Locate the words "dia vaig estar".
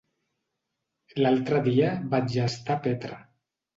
1.67-2.79